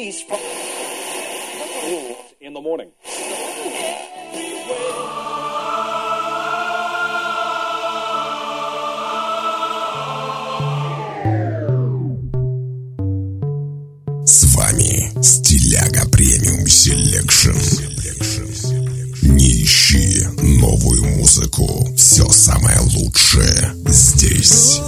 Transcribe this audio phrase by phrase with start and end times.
[0.00, 0.38] release from
[2.40, 2.90] in the morning.
[14.24, 17.58] С вами Стиляга Premium Selection.
[19.22, 21.94] Не ищи новую музыку.
[21.96, 24.80] Все самое лучшее здесь.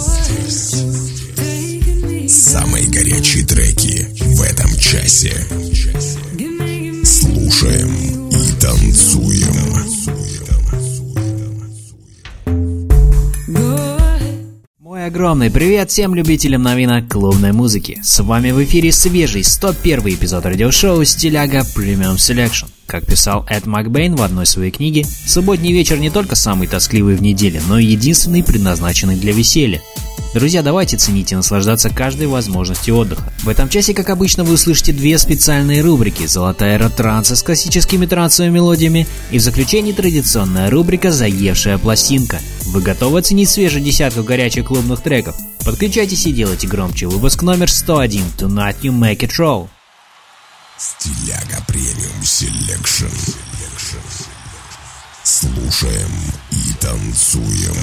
[2.27, 4.12] Самые горячие треки
[4.83, 5.33] часе.
[7.05, 7.95] Слушаем
[8.29, 9.53] и танцуем.
[14.79, 18.01] Мой огромный привет всем любителям новинок клубной музыки.
[18.03, 22.67] С вами в эфире свежий 101 эпизод радиошоу «Стиляга Premium Selection».
[22.85, 27.21] Как писал Эд Макбейн в одной своей книге, субботний вечер не только самый тоскливый в
[27.21, 29.81] неделе, но и единственный предназначенный для веселья.
[30.33, 33.31] Друзья, давайте ценить и наслаждаться каждой возможностью отдыха.
[33.43, 38.07] В этом часе, как обычно, вы услышите две специальные рубрики «Золотая эра транса» с классическими
[38.07, 42.39] трансовыми мелодиями и в заключении традиционная рубрика «Заевшая пластинка».
[42.65, 45.35] Вы готовы оценить свежую десятку горячих клубных треков?
[45.63, 47.05] Подключайтесь и делайте громче.
[47.05, 49.67] Выпуск номер 101 «Tonight You Make It Roll».
[50.77, 53.05] Стиляга Premium Selection.
[55.23, 56.11] Слушаем
[56.51, 57.75] и танцуем.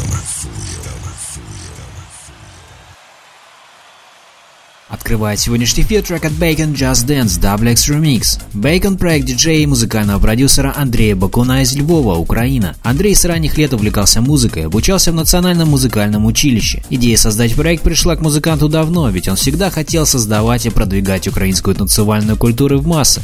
[4.90, 8.40] Открывает сегодняшний эфир трек от Bacon Just Dance Double X Remix.
[8.52, 12.74] Bacon– проект диджея и музыкального продюсера Андрея Бакуна из Львова, Украина.
[12.82, 16.82] Андрей с ранних лет увлекался музыкой, обучался в Национальном музыкальном училище.
[16.90, 21.76] Идея создать проект пришла к музыканту давно, ведь он всегда хотел создавать и продвигать украинскую
[21.76, 23.22] танцевальную культуру в массы.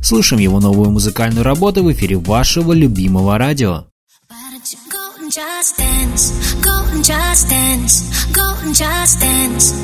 [0.00, 3.86] Слушаем его новую музыкальную работу в эфире вашего любимого радио.
[5.28, 6.32] Just dance?
[6.62, 8.02] Go and just dance.
[8.32, 9.74] Go and just dance.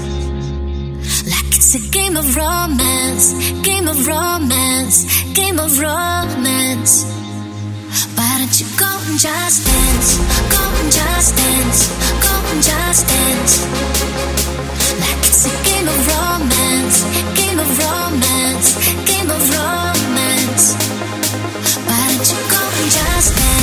[1.29, 3.33] Like it's a game of romance.
[3.63, 5.05] Game of romance.
[5.35, 7.05] Game of romance.
[8.17, 10.17] Why don't you go and just dance?
[10.55, 11.81] Go and just dance.
[12.25, 13.55] Go and just dance.
[15.03, 16.97] Like it's a game of romance.
[17.37, 18.69] Game of romance.
[19.05, 20.65] Game of romance.
[21.85, 23.54] Why don't you go and just dance?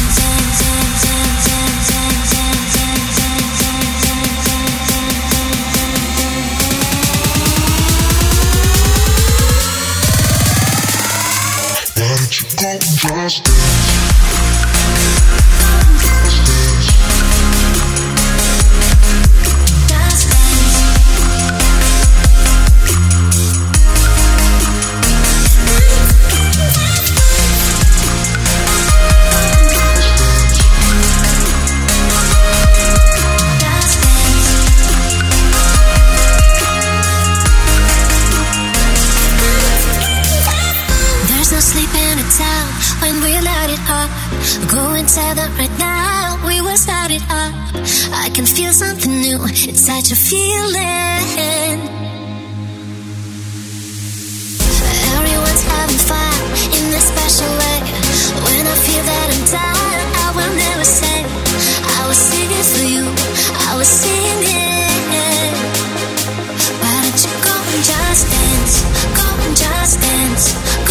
[12.80, 13.91] Just dance?
[41.82, 42.68] Sleeping in town
[43.02, 44.10] when we light it up.
[44.70, 47.56] Go and tell them right now we will start it up.
[48.14, 49.40] I can feel something new.
[49.50, 51.82] It's such a feeling.
[55.18, 56.38] Everyone's having fun
[56.78, 57.80] in a special way.
[58.46, 61.26] When I feel that I'm tired, I will never say
[61.98, 63.06] I was singing for you.
[63.58, 65.50] I was singing.
[66.78, 68.76] Why don't you go and just dance?
[69.18, 70.46] Go and just dance.
[70.86, 70.91] Go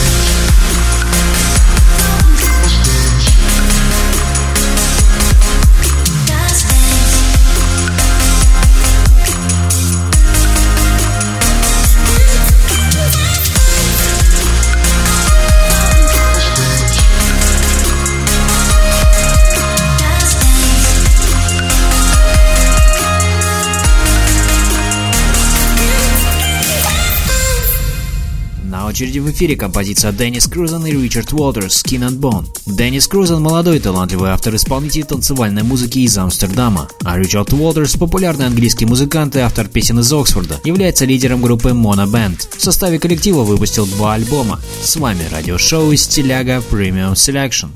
[29.01, 32.45] очереди в эфире композиция Деннис Крузен и Ричард Уолтерс «Skin and Bone».
[32.67, 39.35] Деннис Крузен– молодой талантливый автор-исполнитель танцевальной музыки из Амстердама, а Ричард Уолтерс– популярный английский музыкант
[39.35, 42.47] и автор песен из Оксфорда, является лидером группы Mono Band.
[42.55, 44.61] В составе коллектива выпустил два альбома.
[44.83, 47.69] С вами радиошоу из Стиляга Premium Selection.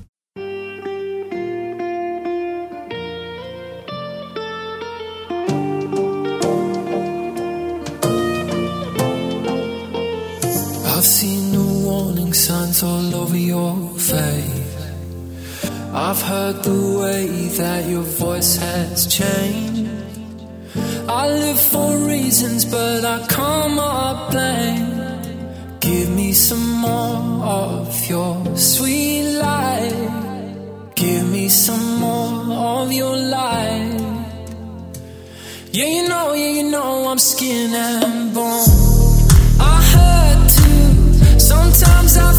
[19.06, 19.90] Has changed.
[21.07, 25.80] I live for reasons, but I come up blank.
[25.80, 30.92] Give me some more of your sweet light.
[30.96, 34.02] Give me some more of your light.
[35.72, 38.66] Yeah, you know, yeah, you know, I'm skin and bone.
[39.60, 41.40] I hurt too.
[41.40, 42.31] Sometimes I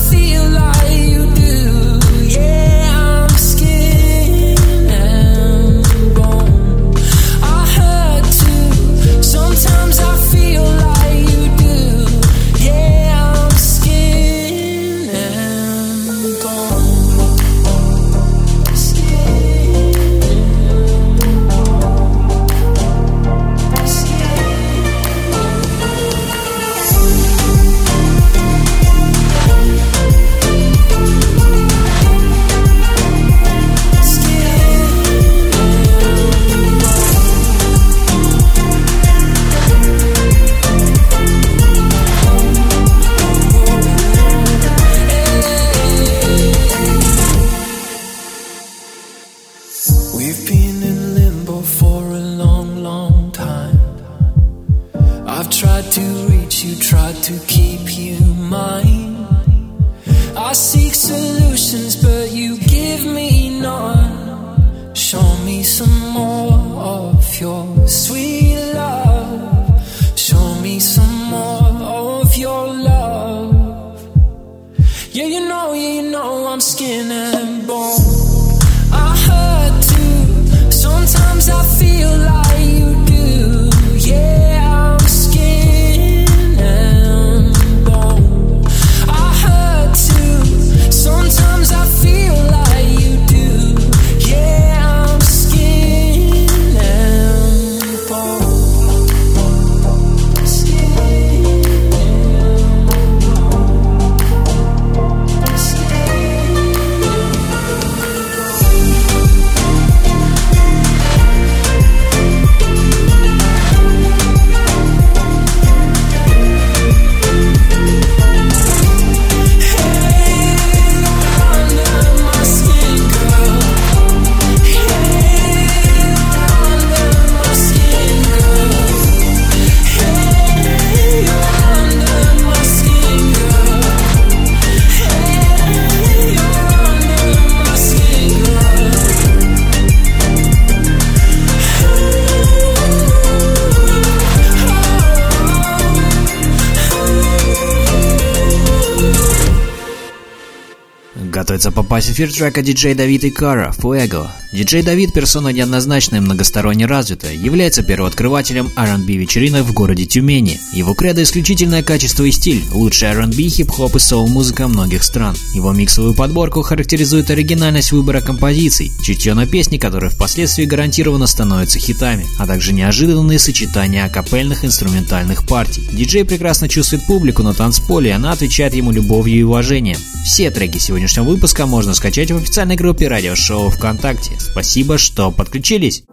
[151.46, 154.26] Готовится попасть в эфир трека диджей Давид и Кара «Fuego».
[154.52, 160.58] Диджей Давид– персона неоднозначная и многосторонне развитая, является первооткрывателем R&B вечеринок в городе Тюмени.
[160.72, 165.36] Его кредо– исключительное качество и стиль, лучший R&B, хип-хоп и соул-музыка многих стран.
[165.54, 172.26] Его миксовую подборку характеризует оригинальность выбора композиций, чутье на песни, которые впоследствии гарантированно становятся хитами,
[172.38, 175.86] а также неожиданные сочетания акапельных инструментальных партий.
[175.92, 179.98] Диджей прекрасно чувствует публику на танцполе, и она отвечает ему любовью и уважением.
[180.24, 184.40] Все треки сегодняшнего выпуска можно скачать в официальной группе радиошоу ВКонтакте.
[184.40, 186.04] Спасибо, что подключились.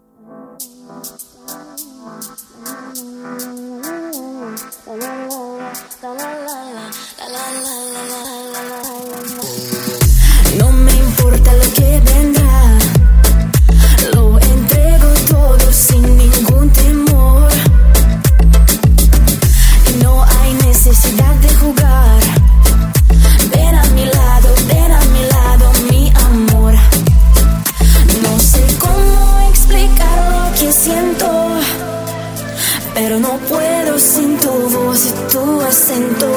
[35.73, 36.29] acento.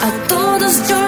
[0.00, 1.07] A todos yo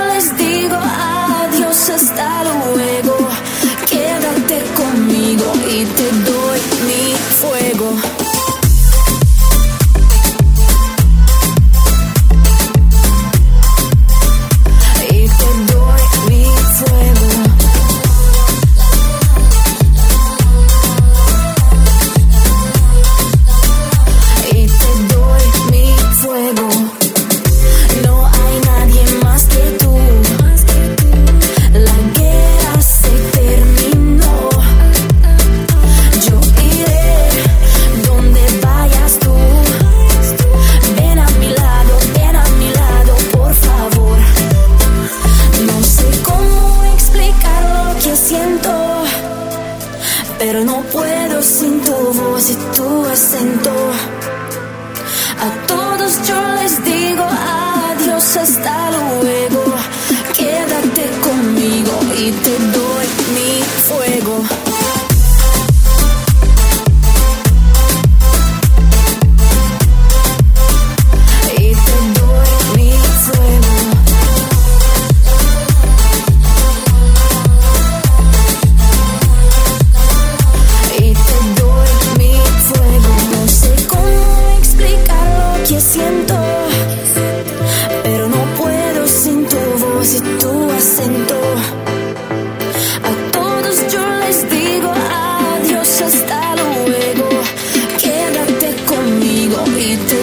[99.90, 100.19] need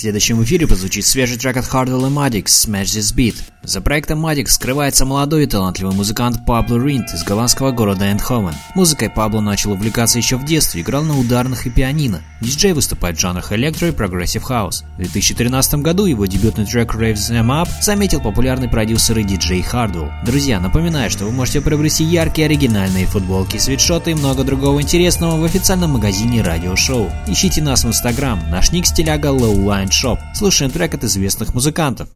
[0.00, 3.36] следующем эфире прозвучит свежий трек от Hardwell и Maddix «Smash This Beat».
[3.62, 8.54] За проектом Maddix скрывается молодой и талантливый музыкант Пабло Ринд из голландского города Эндховен.
[8.74, 12.22] Музыкой Пабло начал увлекаться еще в детстве, играл на ударных и пианино.
[12.40, 14.84] Диджей выступает в жанрах электро и прогрессив хаус.
[14.94, 20.10] В 2013 году его дебютный трек Raves Them Up заметил популярный продюсер и диджей Hardwell.
[20.24, 25.44] Друзья, напоминаю, что вы можете приобрести яркие оригинальные футболки, свитшоты и много другого интересного в
[25.44, 27.10] официальном магазине радиошоу.
[27.26, 30.18] Ищите нас в инстаграм, наш ник стиляга Lowline Shop.
[30.34, 32.08] Слушаем трек от известных музыкантов.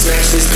[0.00, 0.50] Smash this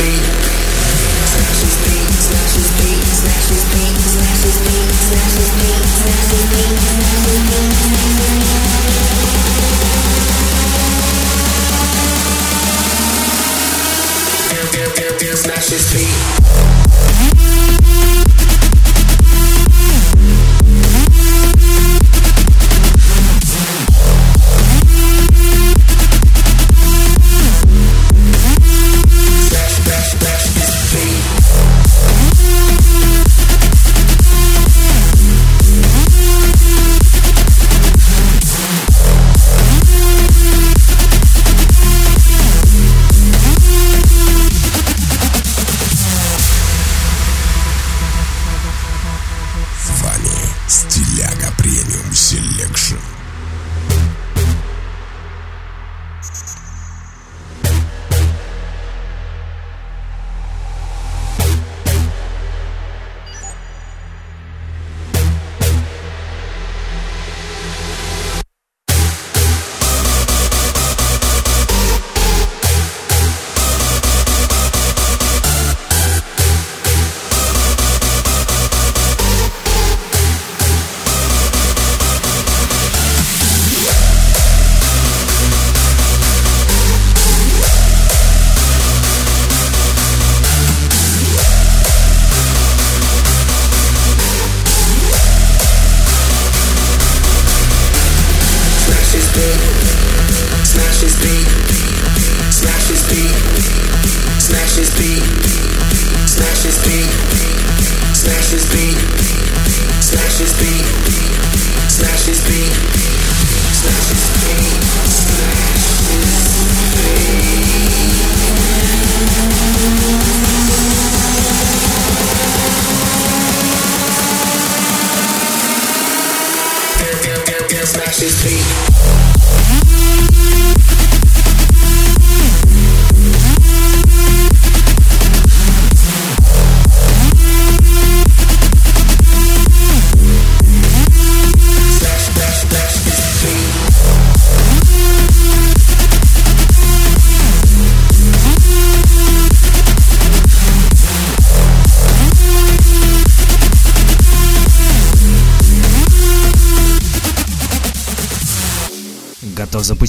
[15.44, 17.33] smash his feet.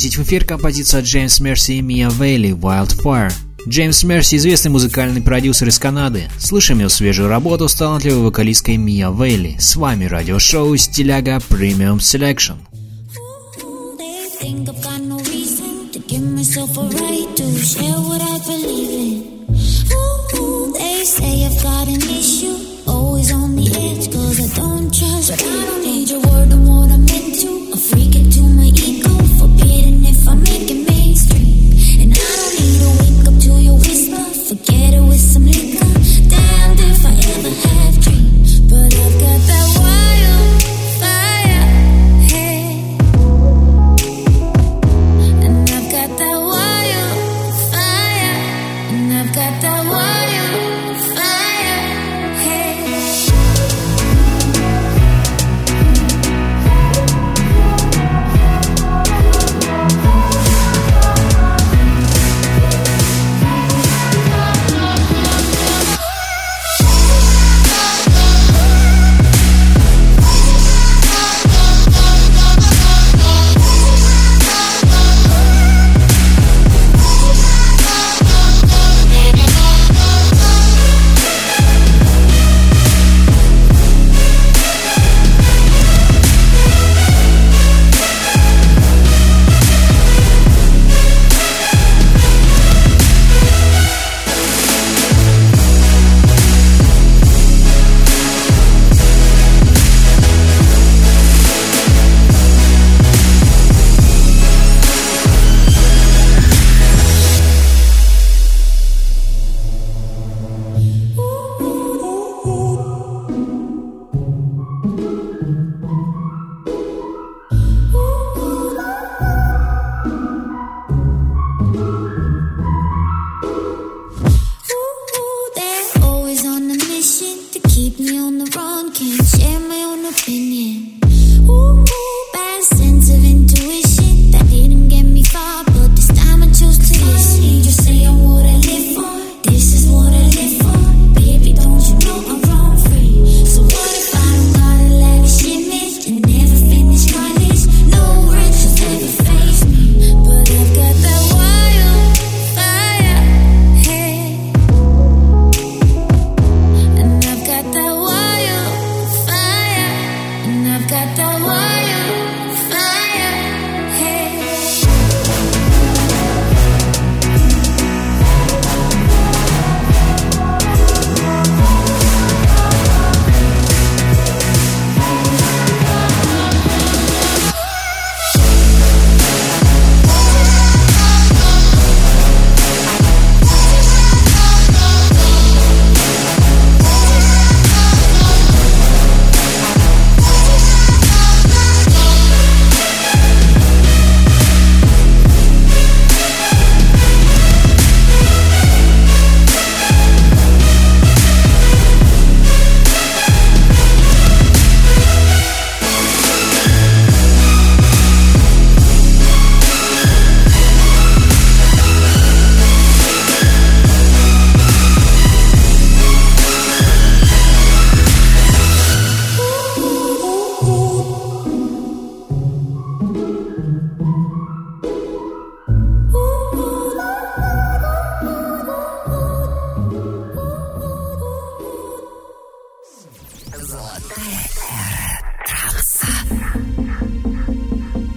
[0.06, 3.34] выпустить в эфир композицию от Джеймс Мерси и Мия Вейли «Wildfire».
[3.68, 6.30] Джеймс Мерси– известный музыкальный продюсер из Канады.
[6.38, 9.56] Слышим его свежую работу с талантливой вокалисткой Мия Вейли.
[9.60, 12.58] С вами радиошоу «Стиляга Premium Selection».
[14.42, 18.92] think I've got no reason to give myself a right to share what I believe
[19.02, 19.16] in.
[19.92, 24.94] Ooh, ooh, they say I've got an issue, always on the edge, cause I don't
[24.94, 25.32] trust.
[25.32, 28.70] But I don't need your word on what I'm into, I freak it to my
[28.76, 29.05] ego.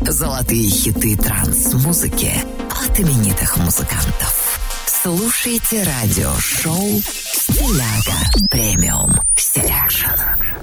[0.03, 2.33] Золотые хиты транс-музыки
[2.71, 4.61] от именитых музыкантов.
[4.87, 10.58] Слушайте радио-шоу «Стиляга Premium Selection».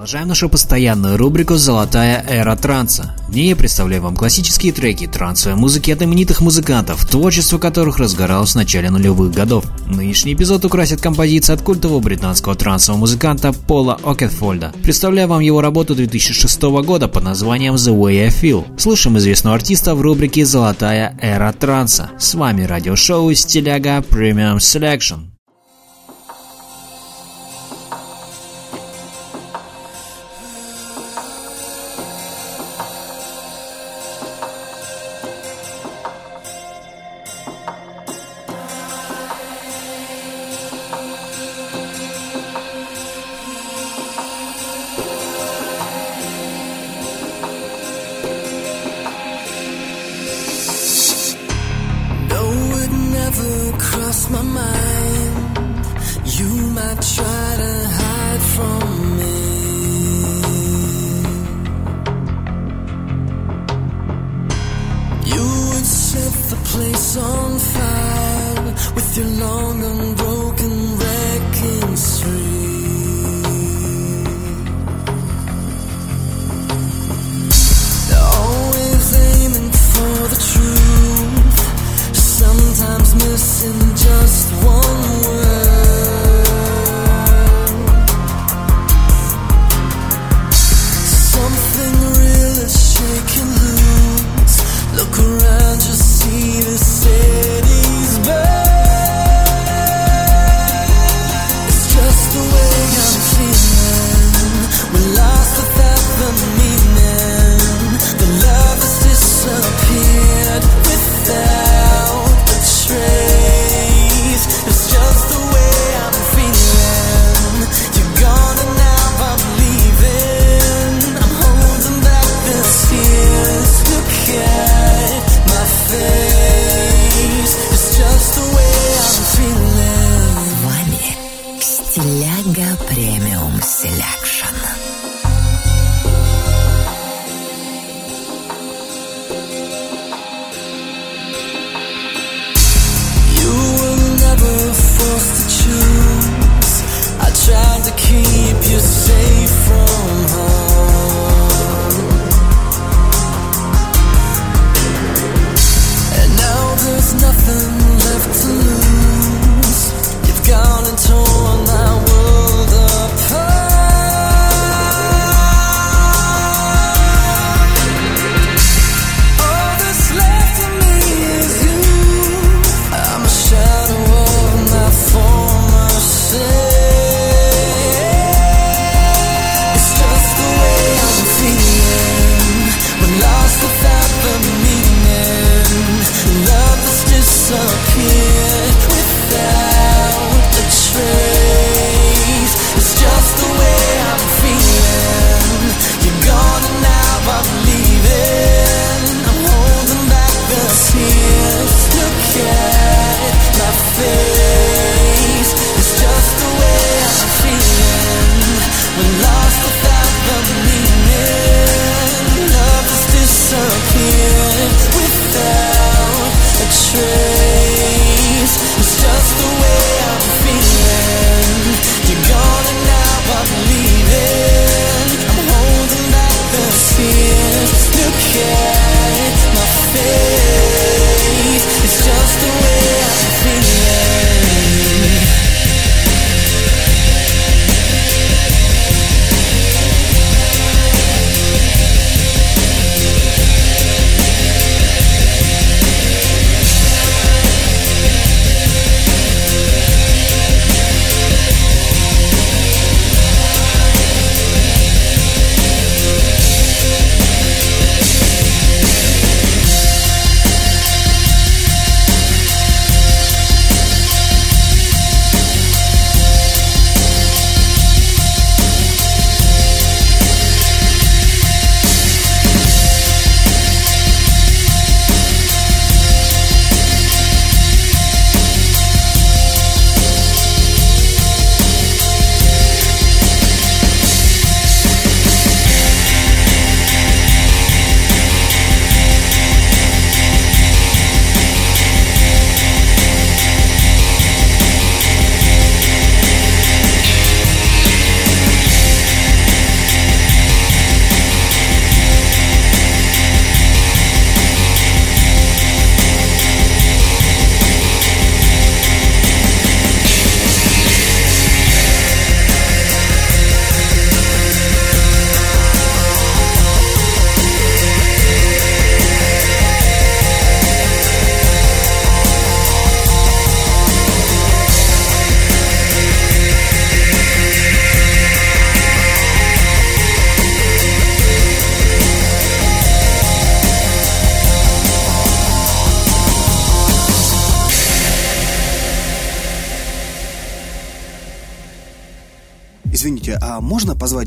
[0.00, 3.14] Продолжаем нашу постоянную рубрику «Золотая эра транса».
[3.28, 8.52] В ней я представляю вам классические треки трансовой музыки от именитых музыкантов, творчество которых разгоралось
[8.52, 9.66] в начале нулевых годов.
[9.86, 14.72] Нынешний эпизод украсит композиция от культового британского трансового музыканта Пола Окенфолда.
[14.82, 18.80] Представляю вам его работу 2006 года под названием «The Way I Feel».
[18.80, 22.08] Слышим известного артиста в рубрике «Золотая эра транса».
[22.18, 25.29] С вами радиошоу «Стиляга Premium Selection».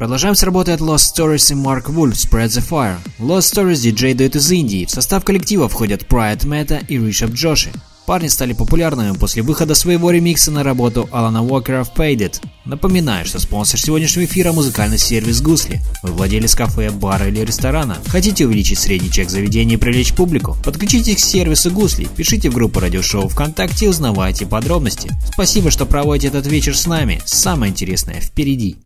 [0.00, 2.96] Продолжаем с работы от Lost Stories и Mark Wolf Spread the Fire.
[3.18, 4.86] Lost Stories диджей дует из Индии.
[4.86, 7.70] В состав коллектива входят Pride Meta и Ришаб Джоши.
[8.06, 12.40] Парни стали популярными после выхода своего ремикса на работу Алана Уокера в Paid It.
[12.64, 15.82] Напоминаю, что спонсор сегодняшнего эфира– музыкальный сервис Гусли.
[16.02, 17.98] Вы владелец кафе, бара или ресторана.
[18.06, 20.56] Хотите увеличить средний чек заведения и привлечь публику?
[20.64, 25.10] Подключитесь к сервису Гусли, пишите в группу радиошоу ВКонтакте и узнавайте подробности.
[25.30, 27.20] Спасибо, что проводите этот вечер с нами.
[27.26, 28.78] Самое интересное впереди.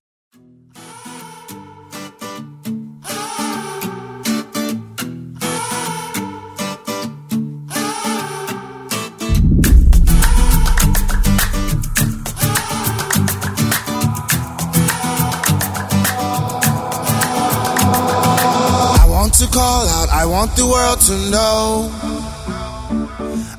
[19.55, 21.89] Call out, I want the world to know.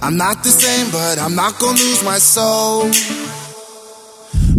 [0.02, 2.92] I'm not the same, but I'm not gonna lose my soul.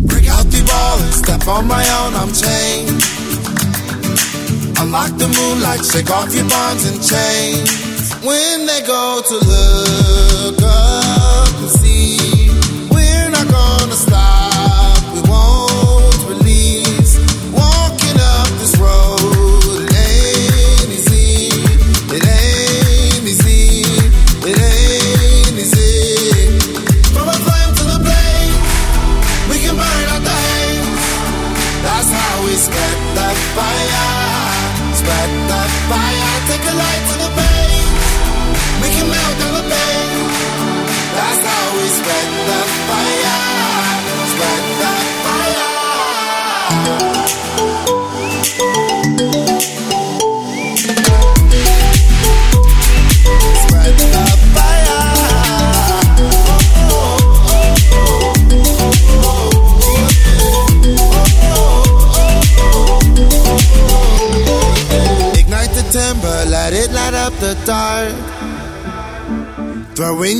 [0.09, 3.03] Break out the ball and step on my own, I'm chained.
[4.81, 7.68] Unlock the moonlight, shake off your bonds and chains.
[8.25, 12.36] When they go to look up and see,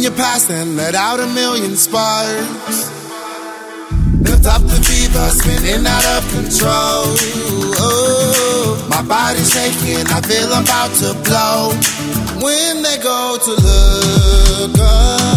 [0.07, 2.91] your past and let out a million sparks.
[4.23, 7.11] Built up the fever, spinning out of control.
[7.83, 11.75] Oh, my body's shaking, I feel I'm about to blow.
[12.41, 15.36] When they go to look up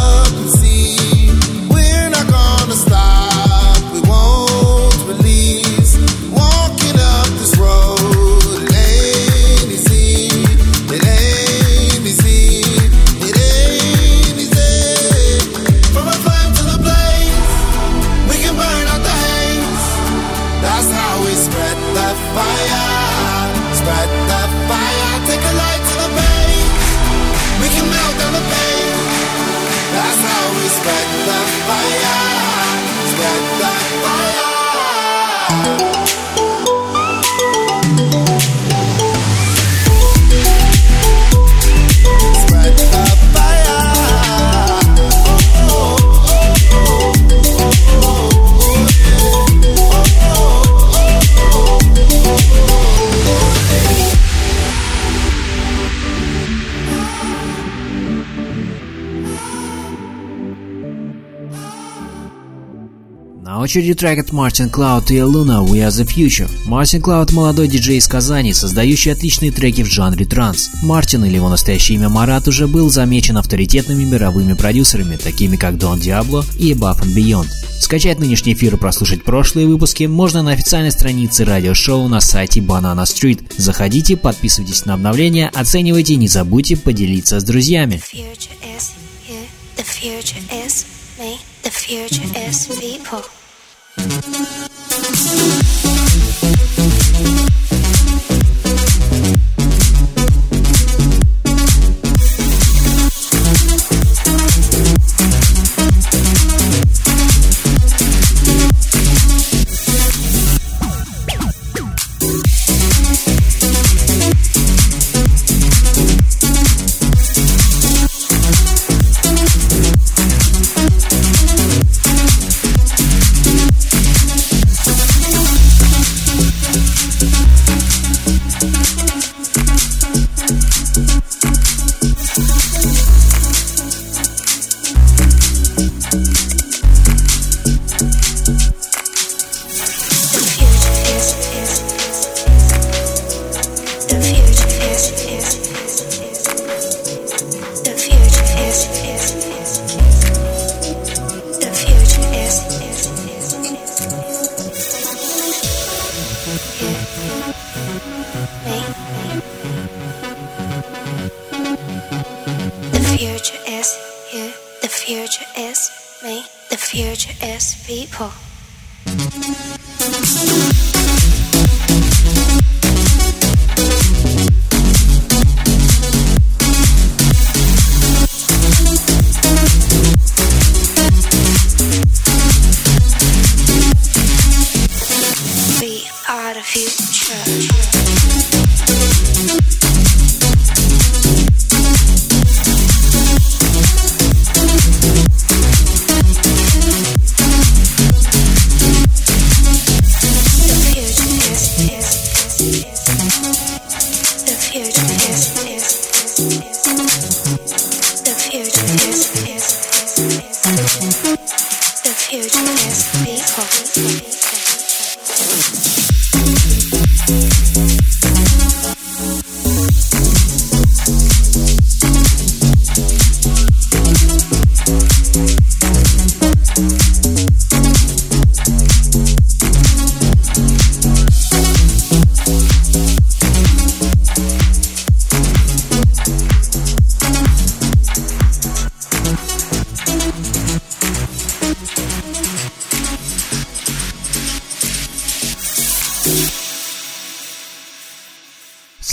[32.04, 33.89] how we spread the
[63.60, 66.50] очереди трек от Мартин Клауд и Луна We Are The Future.
[66.66, 70.70] Мартин Клауд– молодой диджей из Казани, создающий отличные треки в жанре транс.
[70.84, 76.00] Мартин, или его настоящее имя Марат, уже был замечен авторитетными мировыми продюсерами, такими как Don
[76.00, 77.48] Diablo и Above and Beyond.
[77.80, 83.04] Скачать нынешний эфир и прослушать прошлые выпуски можно на официальной странице радиошоу на сайте Banana
[83.04, 83.42] Street.
[83.58, 88.02] Заходите, подписывайтесь на обновления, оценивайте не забудьте поделиться с друзьями.
[91.62, 93.39] The future is people.
[94.00, 95.99] すごい!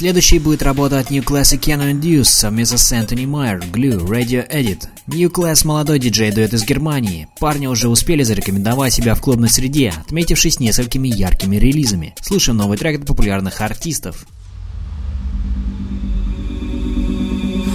[0.07, 4.49] Следующей будет работа от New Class Keanu and Deuce совместно с Anthony Meyer, Glue, Radio
[4.49, 4.85] Edit.
[5.09, 7.27] New Class– молодой диджей-дуэт из Германии.
[7.41, 12.15] Парни уже успели зарекомендовать себя в клубной среде, отметившись несколькими яркими релизами.
[12.23, 14.29] Слушаем новый трек от популярных артистов.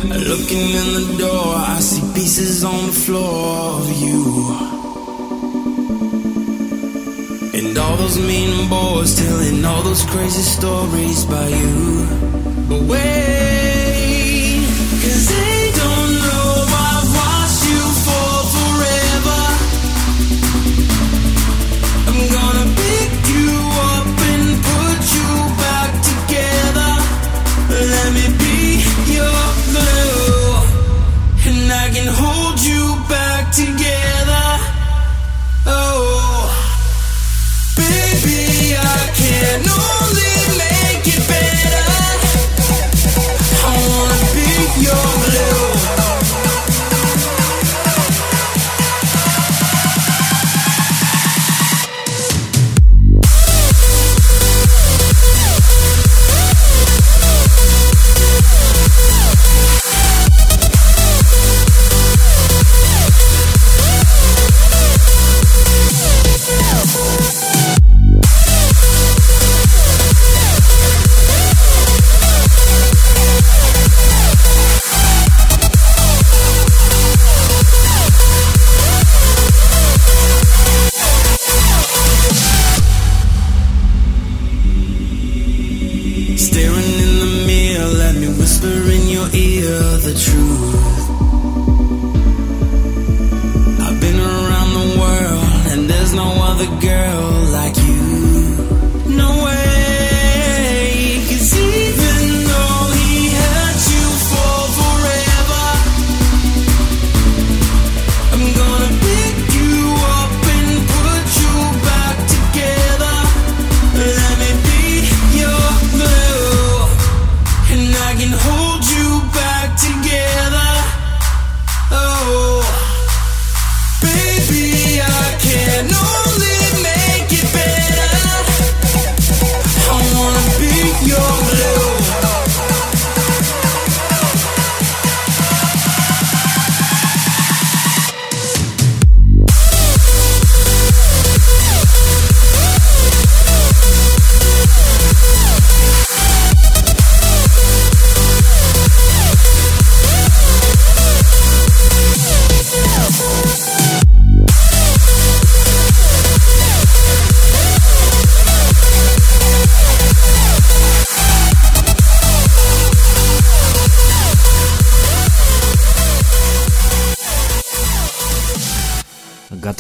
[0.06, 4.71] Looking in the door, I see pieces on the floor of you.
[7.64, 12.08] And all those mean boys telling all those crazy stories by you.
[12.68, 13.51] But where?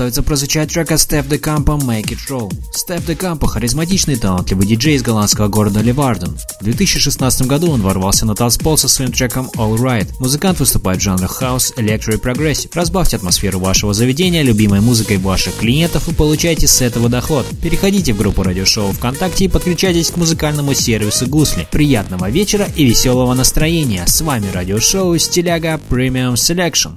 [0.02, 2.52] Готовится прозвучать трек от Steff da Campo «Make It Roll».
[2.74, 6.36] Steff da Campo – харизматичный и талантливый диджей из голландского города Ливарден.
[6.60, 10.08] В 2016 году он ворвался на танцпол со своим треком All Right.
[10.20, 12.72] Музыкант выступает в жанрах хаус, электро и прогрессив.
[12.74, 17.46] Разбавьте атмосферу вашего заведения любимой музыкой ваших клиентов и получайте с этого доход.
[17.62, 21.68] Переходите в группу радиошоу ВКонтакте и подключайтесь к музыкальному сервису Гусли.
[21.70, 24.08] Приятного вечера и веселого настроения.
[24.08, 26.94] С вами радиошоу Стиляга Premium Selection.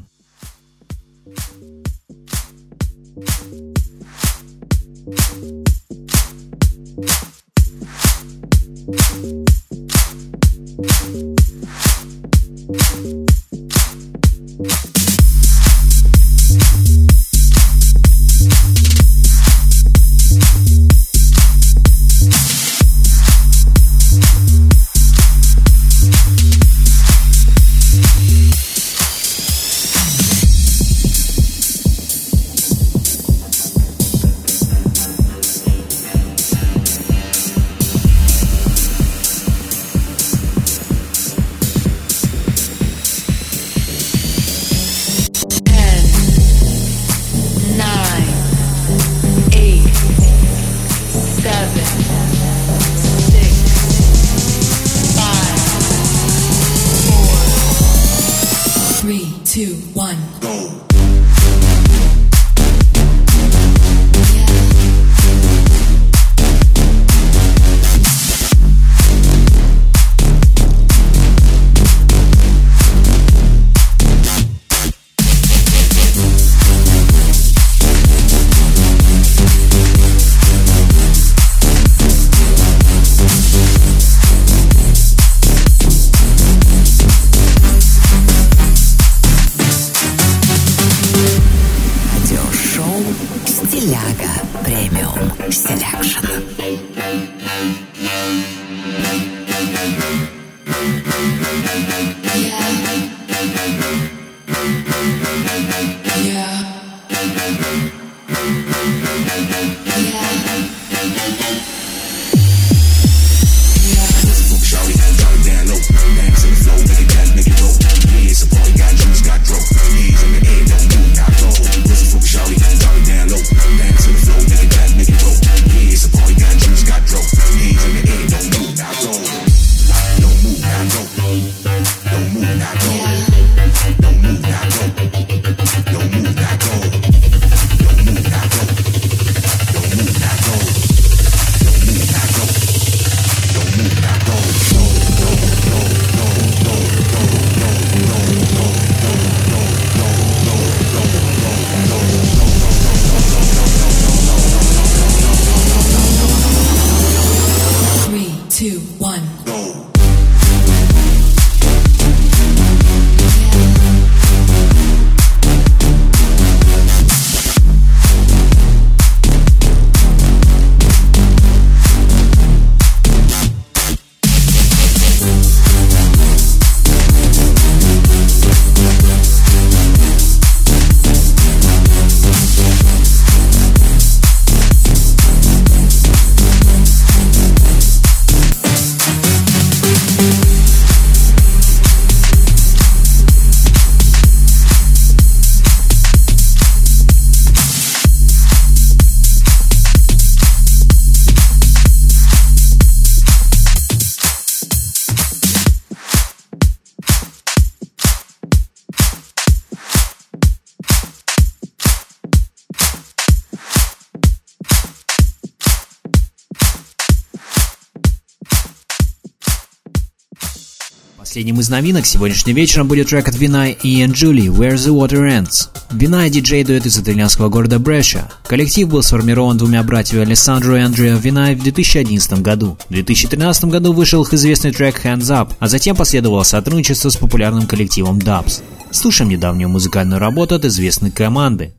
[221.35, 225.19] Последним из новинок сегодняшним вечером будет трек от Вина и Ian Julie «Where the Water
[225.29, 225.69] Ends».
[225.91, 228.31] Вина диджей дуэт из итальянского города Бреша.
[228.47, 232.79] Коллектив был сформирован двумя братьями Алессандро и Андреа Винай в 2011 году.
[232.89, 237.67] В 2013 году вышел их известный трек «Hands Up», а затем последовало сотрудничество с популярным
[237.67, 238.63] коллективом Dubs.
[238.93, 241.75] Слушаем недавнюю музыкальную работу от известной команды.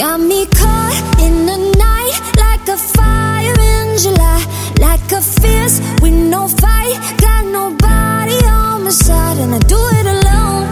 [0.00, 4.40] Got me caught in the night like a fire in July,
[4.80, 6.96] like a fierce with no fight.
[7.20, 10.64] Got nobody on my side, and I do it alone.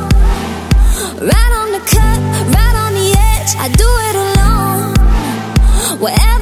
[1.21, 2.19] Right on the cut,
[2.57, 4.95] right on the edge, I do it alone.
[6.01, 6.38] Wherever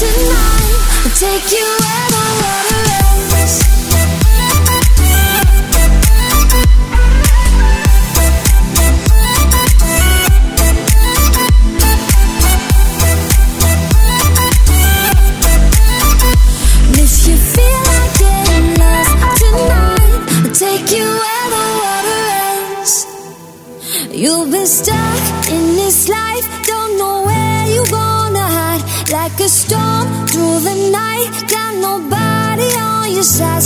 [0.00, 0.78] tonight.
[1.04, 2.69] I'll take you everywhere.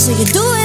[0.05, 0.64] So you do it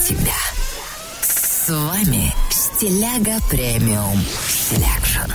[0.00, 0.32] тебя.
[1.20, 5.30] С вами Стиляга Premium Selection.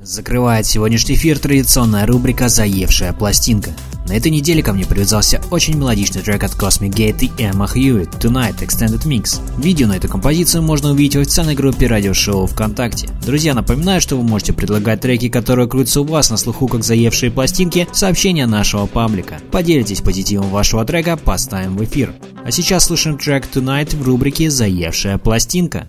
[0.00, 3.70] Закрывает сегодняшний эфир традиционная рубрика «Заевшая пластинка».
[4.10, 8.18] На этой неделе ко мне привязался очень мелодичный трек от Cosmic Gate и Emma Hewitt
[8.18, 9.40] «Tonight Extended Mix».
[9.62, 13.08] Видео на эту композицию можно увидеть в официальной группе радиошоу ВКонтакте.
[13.24, 17.30] Друзья, напоминаю, что вы можете предлагать треки, которые крутятся у вас на слуху как заевшие
[17.30, 19.38] пластинки, сообщения нашего паблика.
[19.52, 22.12] Поделитесь позитивом вашего трека, поставим в эфир.
[22.44, 25.88] А сейчас слушаем трек «Tonight» в рубрике «Заевшая пластинка».